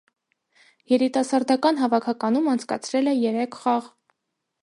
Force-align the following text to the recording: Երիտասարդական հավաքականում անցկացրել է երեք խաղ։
Երիտասարդական 0.93 1.77
հավաքականում 1.81 2.49
անցկացրել 2.55 3.13
է 3.15 3.15
երեք 3.19 3.61
խաղ։ 3.67 3.93